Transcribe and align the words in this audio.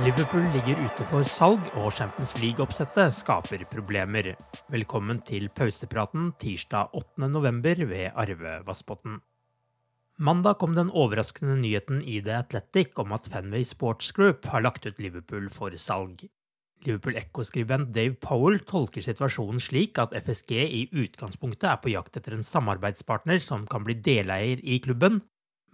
Liverpool 0.00 0.46
ligger 0.54 0.78
ute 0.80 1.04
for 1.10 1.26
salg, 1.28 1.66
og 1.76 1.90
Champions 1.92 2.30
League-oppsettet 2.40 3.12
skaper 3.12 3.66
problemer. 3.68 4.30
Velkommen 4.72 5.18
til 5.28 5.50
pausepraten 5.52 6.30
tirsdag 6.40 6.94
8.11. 6.96 7.82
ved 7.90 8.06
Arve 8.16 8.54
Vassbotn. 8.64 9.18
Mandag 10.16 10.56
kom 10.62 10.72
den 10.78 10.88
overraskende 10.88 11.58
nyheten 11.60 12.00
i 12.00 12.16
The 12.24 12.38
Athletic 12.38 12.96
om 13.02 13.12
at 13.12 13.28
Fenway 13.28 13.66
Sports 13.68 14.14
Group 14.16 14.48
har 14.48 14.64
lagt 14.64 14.88
ut 14.88 15.02
Liverpool 15.04 15.50
for 15.52 15.76
salg. 15.76 16.24
Liverpool 16.86 17.20
Echo-skribent 17.20 17.92
Dave 17.92 18.16
Powell 18.24 18.56
tolker 18.64 19.04
situasjonen 19.04 19.60
slik 19.60 20.00
at 20.00 20.16
FSG 20.16 20.54
i 20.64 20.86
utgangspunktet 20.96 21.68
er 21.74 21.82
på 21.82 21.92
jakt 21.92 22.16
etter 22.16 22.38
en 22.38 22.46
samarbeidspartner 22.46 23.42
som 23.44 23.68
kan 23.68 23.84
bli 23.84 23.98
deleier 24.00 24.64
i 24.64 24.80
klubben, 24.80 25.20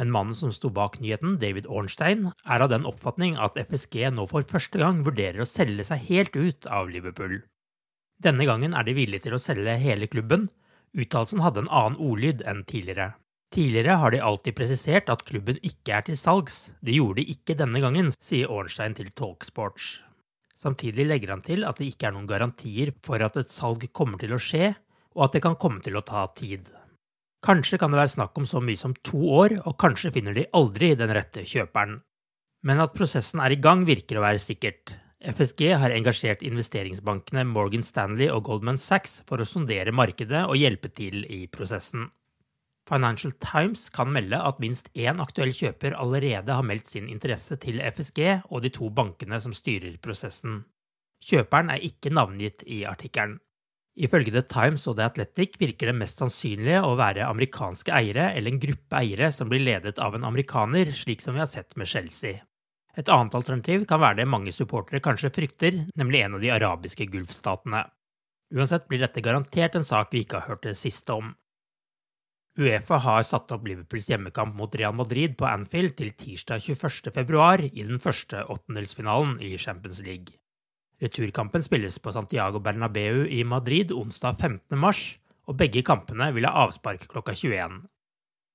men 0.00 0.12
mannen 0.14 0.34
som 0.34 0.52
sto 0.52 0.70
bak 0.74 0.98
nyheten, 1.00 1.38
David 1.42 1.66
Ornstein, 1.70 2.30
er 2.44 2.64
av 2.64 2.70
den 2.72 2.86
oppfatning 2.88 3.36
at 3.40 3.58
FSG 3.60 4.10
nå 4.14 4.26
for 4.30 4.46
første 4.50 4.80
gang 4.80 5.02
vurderer 5.06 5.44
å 5.44 5.48
selge 5.48 5.86
seg 5.86 6.06
helt 6.10 6.36
ut 6.36 6.66
av 6.66 6.90
Liverpool. 6.90 7.40
Denne 8.22 8.46
gangen 8.48 8.74
er 8.74 8.86
de 8.86 8.94
villige 8.96 9.26
til 9.26 9.36
å 9.36 9.42
selge 9.42 9.76
hele 9.80 10.08
klubben. 10.10 10.48
Uttalelsen 10.94 11.42
hadde 11.42 11.64
en 11.64 11.70
annen 11.70 12.00
ordlyd 12.00 12.42
enn 12.46 12.62
tidligere. 12.66 13.12
Tidligere 13.54 13.98
har 14.02 14.10
de 14.10 14.22
alltid 14.22 14.56
presisert 14.58 15.10
at 15.12 15.26
klubben 15.28 15.60
ikke 15.62 15.98
er 15.98 16.06
til 16.06 16.18
salgs. 16.18 16.72
Det 16.82 16.96
gjorde 16.96 17.20
de 17.20 17.34
ikke 17.34 17.58
denne 17.58 17.82
gangen, 17.82 18.10
sier 18.18 18.50
Ornstein 18.50 18.96
til 18.98 19.12
Talksports. 19.14 20.00
Samtidig 20.58 21.06
legger 21.06 21.34
han 21.34 21.42
til 21.44 21.66
at 21.68 21.78
det 21.78 21.90
ikke 21.92 22.08
er 22.08 22.16
noen 22.16 22.30
garantier 22.30 22.94
for 23.04 23.22
at 23.22 23.36
et 23.38 23.52
salg 23.52 23.84
kommer 23.92 24.18
til 24.18 24.34
å 24.34 24.40
skje, 24.42 24.72
og 25.14 25.28
at 25.28 25.36
det 25.36 25.44
kan 25.44 25.58
komme 25.60 25.82
til 25.84 25.98
å 25.98 26.02
ta 26.06 26.24
tid. 26.34 26.70
Kanskje 27.44 27.76
kan 27.80 27.92
det 27.92 28.00
være 28.00 28.14
snakk 28.14 28.38
om 28.40 28.46
så 28.48 28.60
mye 28.64 28.80
som 28.80 28.94
to 29.04 29.20
år, 29.36 29.58
og 29.68 29.76
kanskje 29.80 30.14
finner 30.14 30.36
de 30.36 30.46
aldri 30.56 30.94
den 30.96 31.12
rette 31.12 31.44
kjøperen. 31.44 31.98
Men 32.64 32.80
at 32.80 32.94
prosessen 32.96 33.42
er 33.44 33.52
i 33.52 33.60
gang, 33.60 33.84
virker 33.84 34.16
å 34.16 34.24
være 34.24 34.40
sikkert. 34.40 34.94
FSG 35.24 35.70
har 35.80 35.92
engasjert 35.92 36.44
investeringsbankene 36.44 37.44
Morgan 37.48 37.84
Stanley 37.84 38.30
og 38.32 38.46
Goldman 38.48 38.80
Sachs 38.80 39.18
for 39.28 39.40
å 39.40 39.48
sondere 39.48 39.92
markedet 39.92 40.42
og 40.48 40.56
hjelpe 40.60 40.88
til 40.92 41.24
i 41.28 41.44
prosessen. 41.52 42.08
Financial 42.88 43.32
Times 43.40 43.86
kan 43.92 44.10
melde 44.12 44.36
at 44.36 44.60
minst 44.60 44.90
én 44.92 45.20
aktuell 45.24 45.52
kjøper 45.56 45.96
allerede 45.96 46.52
har 46.52 46.66
meldt 46.68 46.90
sin 46.92 47.08
interesse 47.08 47.56
til 47.60 47.80
FSG 47.80 48.20
og 48.50 48.60
de 48.64 48.72
to 48.72 48.90
bankene 48.92 49.40
som 49.40 49.56
styrer 49.56 49.96
prosessen. 50.04 50.62
Kjøperen 51.24 51.72
er 51.72 51.84
ikke 51.88 52.12
navngitt 52.12 52.66
i 52.68 52.82
artikkelen. 52.88 53.38
Ifølge 53.94 54.32
The 54.34 54.42
Times 54.50 54.88
og 54.90 54.96
The 54.98 55.06
Athletic 55.06 55.54
virker 55.60 55.90
det 55.90 55.98
mest 56.00 56.18
sannsynlige 56.18 56.80
å 56.82 56.96
være 56.98 57.28
amerikanske 57.28 57.94
eiere 57.94 58.32
eller 58.34 58.50
en 58.50 58.62
gruppe 58.64 58.98
eiere 58.98 59.30
som 59.32 59.50
blir 59.50 59.62
ledet 59.62 60.00
av 60.02 60.16
en 60.16 60.26
amerikaner, 60.26 60.90
slik 60.90 61.22
som 61.22 61.36
vi 61.36 61.44
har 61.44 61.50
sett 61.50 61.76
med 61.78 61.90
Chelsea. 61.90 62.40
Et 62.98 63.08
annet 63.10 63.34
alternativ 63.34 63.86
kan 63.90 64.02
være 64.02 64.22
det 64.22 64.30
mange 64.30 64.54
supportere 64.54 65.02
kanskje 65.02 65.30
frykter, 65.34 65.78
nemlig 65.98 66.24
en 66.24 66.36
av 66.38 66.42
de 66.42 66.50
arabiske 66.54 67.06
gulfstatene. 67.10 67.84
Uansett 68.54 68.86
blir 68.90 69.02
dette 69.02 69.22
garantert 69.22 69.78
en 69.78 69.86
sak 69.86 70.12
vi 70.14 70.22
ikke 70.22 70.42
har 70.42 70.54
hørt 70.54 70.66
det 70.66 70.76
siste 70.78 71.14
om. 71.14 71.32
Uefa 72.58 73.00
har 73.02 73.24
satt 73.26 73.50
opp 73.54 73.66
Liverpools 73.66 74.06
hjemmekamp 74.10 74.54
mot 74.54 74.74
Real 74.78 74.94
Madrid 74.94 75.34
på 75.38 75.46
Anfield 75.50 75.96
til 75.98 76.12
tirsdag 76.14 76.62
21.2 76.62 77.70
i 77.72 77.82
den 77.82 77.98
første 78.02 78.44
åttendelsfinalen 78.46 79.40
i 79.42 79.56
Champions 79.58 79.98
League. 80.06 80.38
Returkampen 81.02 81.62
spilles 81.62 81.98
på 81.98 82.12
Santiago 82.14 82.60
Bernabeu 82.62 83.24
i 83.26 83.42
Madrid 83.44 83.92
onsdag 83.92 84.38
15. 84.38 84.78
mars, 84.78 85.02
og 85.48 85.58
begge 85.58 85.82
kampene 85.84 86.30
vil 86.36 86.46
ha 86.48 86.64
avspark 86.64 87.08
klokka 87.10 87.34
21. 87.34 87.82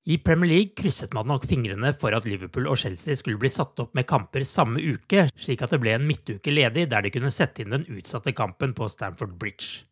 I 0.09 0.17
Premier 0.23 0.49
League 0.49 0.73
krysset 0.79 1.13
man 1.13 1.27
nok 1.27 1.43
fingrene 1.45 1.91
for 1.99 2.15
at 2.15 2.25
Liverpool 2.25 2.69
og 2.71 2.79
Chelsea 2.81 3.17
skulle 3.19 3.37
bli 3.41 3.51
satt 3.51 3.77
opp 3.83 3.91
med 3.97 4.07
kamper 4.09 4.45
samme 4.47 4.79
uke, 4.81 5.27
slik 5.37 5.61
at 5.61 5.75
det 5.75 5.81
ble 5.83 5.93
en 5.97 6.07
midtuke 6.07 6.53
ledig 6.53 6.87
der 6.89 7.03
de 7.05 7.11
kunne 7.13 7.33
sette 7.35 7.61
inn 7.61 7.75
den 7.75 7.85
utsatte 7.91 8.33
kampen 8.33 8.73
på 8.77 8.87
Stamford 8.89 9.35
Bridge. 9.41 9.83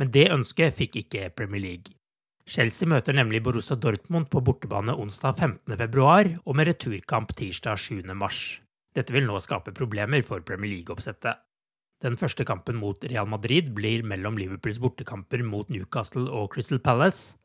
Men 0.00 0.10
det 0.10 0.30
ønsket 0.32 0.80
fikk 0.80 0.98
ikke 1.04 1.28
Premier 1.36 1.62
League. 1.62 1.94
Chelsea 2.48 2.88
møter 2.90 3.14
nemlig 3.14 3.42
Borussia 3.44 3.76
Dortmund 3.78 4.26
på 4.32 4.42
bortebane 4.42 4.96
onsdag 4.98 5.38
15.2 5.38 6.40
og 6.42 6.56
med 6.58 6.72
returkamp 6.72 7.36
tirsdag 7.38 7.78
7.3. 7.78 8.42
Dette 8.96 9.14
vil 9.14 9.28
nå 9.28 9.38
skape 9.40 9.76
problemer 9.76 10.24
for 10.26 10.42
Premier 10.42 10.72
League-oppsettet. 10.74 11.38
Den 12.02 12.16
første 12.18 12.42
kampen 12.42 12.80
mot 12.82 13.04
Real 13.06 13.28
Madrid 13.30 13.68
blir 13.76 14.02
mellom 14.02 14.34
Liverpools 14.40 14.80
bortekamper 14.82 15.44
mot 15.46 15.68
Newcastle 15.70 16.26
og 16.34 16.50
Crystal 16.54 16.80
Palace, 16.82 17.36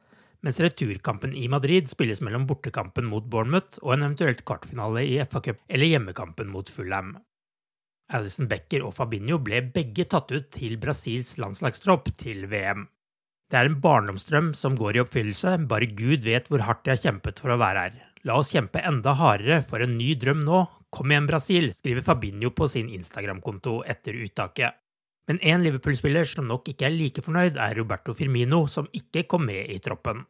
mens 0.41 0.57
returkampen 0.61 1.35
i 1.37 1.45
Madrid 1.49 1.89
spilles 1.91 2.23
mellom 2.25 2.47
bortekampen 2.49 3.05
mot 3.09 3.25
Bournemouth 3.29 3.77
og 3.83 3.93
en 3.93 4.07
eventuelt 4.07 4.41
kvartfinale 4.49 5.05
i 5.05 5.17
FA 5.29 5.43
Cup 5.45 5.61
eller 5.69 5.91
hjemmekampen 5.91 6.49
mot 6.49 6.69
Fulham. 6.73 7.15
Alison 8.17 8.47
Becker 8.49 8.85
og 8.87 8.95
Fabinho 8.97 9.37
ble 9.43 9.61
begge 9.75 10.07
tatt 10.09 10.31
ut 10.31 10.49
til 10.55 10.77
Brasils 10.81 11.35
landslagstropp 11.41 12.09
til 12.17 12.47
VM. 12.49 12.87
Det 13.51 13.59
er 13.59 13.69
en 13.69 13.79
barndomsdrøm 13.83 14.53
som 14.57 14.75
går 14.79 14.97
i 14.97 15.01
oppfyllelse, 15.03 15.53
bare 15.69 15.89
Gud 15.95 16.25
vet 16.27 16.49
hvor 16.49 16.65
hardt 16.65 16.85
de 16.85 16.95
har 16.95 17.03
kjempet 17.03 17.43
for 17.43 17.53
å 17.53 17.59
være 17.61 17.85
her. 17.85 17.99
La 18.27 18.39
oss 18.41 18.51
kjempe 18.55 18.81
enda 18.83 19.13
hardere 19.15 19.61
for 19.67 19.83
en 19.83 19.95
ny 19.99 20.15
drøm 20.19 20.41
nå, 20.47 20.65
Kom 20.89 21.11
igjen, 21.11 21.27
Brasil, 21.27 21.73
skriver 21.75 22.01
Fabinho 22.01 22.53
på 22.55 22.67
sin 22.71 22.89
Instagram-konto 22.89 23.81
etter 23.91 24.15
uttaket. 24.23 24.77
Men 25.27 25.39
én 25.43 25.63
Liverpool-spiller 25.65 26.23
som 26.29 26.47
nok 26.47 26.69
ikke 26.71 26.87
er 26.87 26.95
like 26.95 27.23
fornøyd, 27.23 27.57
er 27.59 27.75
Roberto 27.75 28.15
Firmino, 28.15 28.63
som 28.71 28.87
ikke 28.95 29.25
kom 29.27 29.43
med 29.49 29.67
i 29.73 29.81
troppen. 29.83 30.23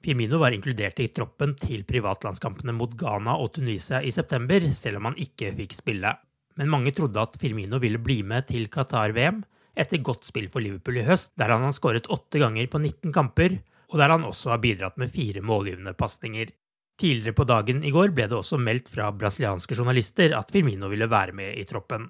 Firmino 0.00 0.38
var 0.40 0.54
inkludert 0.56 1.02
i 1.02 1.10
troppen 1.12 1.52
til 1.58 1.82
privatlandskampene 1.84 2.72
mot 2.72 2.94
Ghana 2.96 3.34
og 3.36 3.52
Tunisia 3.58 4.00
i 4.00 4.14
september, 4.14 4.64
selv 4.72 5.00
om 5.00 5.10
han 5.10 5.18
ikke 5.20 5.52
fikk 5.58 5.76
spille. 5.76 6.14
Men 6.56 6.72
mange 6.72 6.94
trodde 6.96 7.20
at 7.20 7.36
Firmino 7.40 7.80
ville 7.82 8.00
bli 8.00 8.22
med 8.22 8.48
til 8.48 8.70
Qatar-VM 8.72 9.42
etter 9.78 10.00
godt 10.02 10.24
spill 10.26 10.48
for 10.50 10.64
Liverpool 10.64 11.02
i 11.02 11.04
høst, 11.06 11.34
der 11.38 11.52
han 11.52 11.66
har 11.66 11.74
skåret 11.76 12.08
åtte 12.10 12.40
ganger 12.40 12.70
på 12.70 12.80
19 12.80 13.12
kamper, 13.14 13.58
og 13.92 14.00
der 14.00 14.14
han 14.14 14.26
også 14.26 14.54
har 14.54 14.62
bidratt 14.62 14.96
med 14.98 15.12
fire 15.12 15.42
målgivende 15.44 15.92
pasninger. 15.98 16.50
Tidligere 16.98 17.36
på 17.38 17.44
dagen 17.46 17.84
i 17.86 17.92
går 17.94 18.10
ble 18.10 18.24
det 18.26 18.34
også 18.34 18.58
meldt 18.58 18.88
fra 18.90 19.12
brasilianske 19.14 19.76
journalister 19.78 20.32
at 20.34 20.48
Firmino 20.50 20.88
ville 20.90 21.06
være 21.06 21.36
med 21.36 21.54
i 21.60 21.66
troppen. 21.68 22.08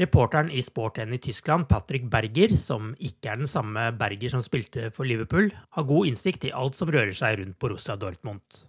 Reporteren 0.00 0.48
i 0.50 0.58
Sport1 0.66 1.12
i 1.14 1.20
Tyskland, 1.22 1.68
Patrick 1.70 2.08
Berger, 2.10 2.56
som 2.58 2.90
ikke 2.98 3.30
er 3.30 3.38
den 3.38 3.50
samme 3.50 3.92
Berger 3.94 4.32
som 4.32 4.42
spilte 4.42 4.88
for 4.90 5.06
Liverpool, 5.06 5.52
har 5.54 5.86
god 5.86 6.10
innsikt 6.10 6.48
i 6.48 6.50
alt 6.50 6.74
som 6.74 6.90
rører 6.90 7.14
seg 7.14 7.38
rundt 7.38 7.58
Borussia 7.62 7.94
Dortmund. 7.94 8.64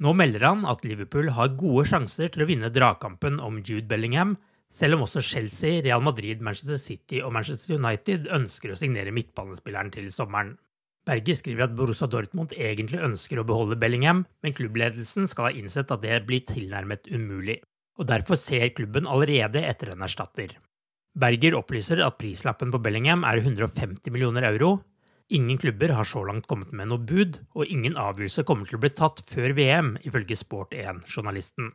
Nå 0.00 0.14
melder 0.16 0.48
han 0.48 0.64
at 0.66 0.88
Liverpool 0.88 1.28
har 1.36 1.52
gode 1.60 1.84
sjanser 1.92 2.32
til 2.32 2.46
å 2.46 2.48
vinne 2.48 2.72
dragkampen 2.72 3.36
om 3.44 3.60
Jude 3.60 3.84
Bellingham, 3.90 4.38
selv 4.72 4.96
om 4.96 5.04
også 5.04 5.20
Chelsea, 5.22 5.82
Real 5.84 6.02
Madrid, 6.02 6.40
Manchester 6.40 6.80
City 6.80 7.20
og 7.20 7.36
Manchester 7.36 7.76
United 7.76 8.32
ønsker 8.32 8.72
å 8.72 8.78
signere 8.80 9.12
midtbanespilleren 9.14 9.92
til 9.92 10.08
sommeren. 10.10 10.56
Berger 11.04 11.36
skriver 11.36 11.66
at 11.66 11.74
Borussia 11.76 12.08
Dortmund 12.08 12.54
egentlig 12.56 13.02
ønsker 13.04 13.40
å 13.40 13.46
beholde 13.48 13.76
Bellingham, 13.80 14.24
men 14.42 14.56
klubbledelsen 14.56 15.28
skal 15.28 15.50
ha 15.50 15.56
innsett 15.58 15.92
at 15.92 16.02
det 16.04 16.22
blir 16.28 16.46
tilnærmet 16.48 17.10
umulig, 17.12 17.58
og 18.00 18.08
derfor 18.08 18.40
ser 18.40 18.72
klubben 18.76 19.08
allerede 19.10 19.60
etter 19.60 19.92
en 19.92 20.06
erstatter. 20.06 20.56
Berger 21.14 21.54
opplyser 21.58 22.00
at 22.02 22.16
prislappen 22.18 22.72
på 22.74 22.80
Bellingham 22.82 23.22
er 23.28 23.42
150 23.44 24.10
millioner 24.14 24.48
euro, 24.48 24.78
Ingen 25.32 25.58
klubber 25.58 25.88
har 25.88 26.04
så 26.04 26.20
langt 26.28 26.46
kommet 26.46 26.72
med 26.76 26.90
noe 26.90 27.00
bud, 27.00 27.38
og 27.56 27.70
ingen 27.72 27.96
avgjørelse 27.96 28.44
kommer 28.44 28.68
til 28.68 28.76
å 28.76 28.82
bli 28.82 28.90
tatt 28.92 29.22
før 29.30 29.54
VM, 29.56 29.94
ifølge 30.04 30.36
Sport1-journalisten. 30.36 31.70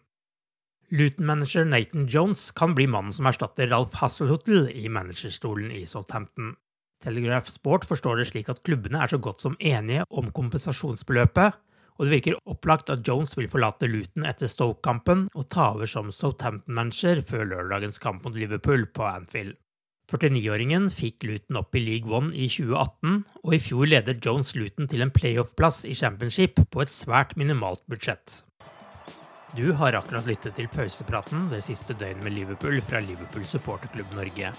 Luton-manager 0.94 1.66
Nathan 1.66 2.06
Jones 2.10 2.50
kan 2.54 2.76
bli 2.78 2.86
mannen 2.90 3.14
som 3.14 3.30
erstatter 3.30 3.70
Ralf 3.70 3.98
Hasselhuttel 3.98 4.70
i 4.70 4.86
managerstolen 4.90 5.74
i 5.74 5.82
Southampton. 5.90 6.56
Telegraph 7.04 7.48
Sport 7.48 7.86
forstår 7.88 8.20
det 8.20 8.28
slik 8.30 8.50
at 8.52 8.60
klubbene 8.68 9.00
er 9.00 9.12
så 9.12 9.20
godt 9.24 9.46
som 9.46 9.56
enige 9.60 10.04
om 10.10 10.32
kompensasjonsbeløpet, 10.36 11.56
og 12.00 12.08
det 12.08 12.14
virker 12.14 12.38
opplagt 12.48 12.92
at 12.92 13.04
Jones 13.08 13.36
vil 13.36 13.48
forlate 13.52 13.88
Luton 13.92 14.28
etter 14.28 14.48
Stoke-kampen 14.52 15.26
og 15.36 15.48
ta 15.52 15.70
over 15.74 15.88
som 15.88 16.12
Southampton-manager 16.16 17.24
før 17.28 17.48
lørdagens 17.48 18.00
kamp 18.04 18.24
mot 18.24 18.36
Liverpool 18.36 18.86
på 18.96 19.08
Anfield. 19.08 19.56
49-åringen 20.10 20.88
fikk 20.90 21.28
Luton 21.28 21.60
opp 21.60 21.76
i 21.78 21.84
League 21.84 22.10
One 22.10 22.32
i 22.34 22.48
2018, 22.50 23.20
og 23.44 23.56
i 23.56 23.62
fjor 23.62 23.92
ledet 23.92 24.24
Jones 24.26 24.56
Luton 24.58 24.90
til 24.90 25.04
en 25.06 25.14
playoff-plass 25.14 25.84
i 25.86 25.96
Championship 25.96 26.64
på 26.72 26.82
et 26.84 26.92
svært 26.92 27.36
minimalt 27.38 27.84
budsjett. 27.92 28.42
Du 29.58 29.72
har 29.74 29.96
akkurat 29.98 30.28
lyttet 30.30 30.58
til 30.58 30.70
pausepraten 30.72 31.48
det 31.54 31.62
siste 31.66 31.96
døgnet 31.98 32.26
med 32.26 32.36
Liverpool 32.38 32.82
fra 32.86 33.02
Liverpool 33.06 33.46
supporterklubb 33.50 34.18
Norge. 34.18 34.52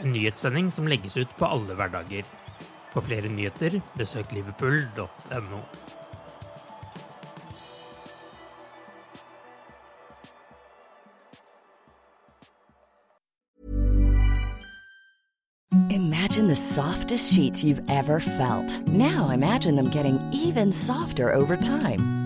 En 0.00 0.12
nyhetssending 0.12 0.70
som 0.70 0.86
legges 0.86 1.16
ut 1.16 1.36
på 1.38 1.46
alle 1.46 1.74
hverdager. 1.74 2.26
For 2.92 3.04
flere 3.04 3.28
nyheter, 3.28 3.80
besøk 3.98 4.32
liverpool.no. 4.32 5.62
Imagine 15.90 16.48
the 16.48 16.56
softest 16.56 17.32
sheets 17.32 17.64
you've 17.64 17.82
ever 17.90 18.20
felt. 18.20 18.86
Now 18.86 19.30
imagine 19.30 19.76
them 19.76 19.90
getting 19.90 20.20
even 20.32 20.70
softer 20.72 21.32
over 21.32 21.56
time. 21.56 22.17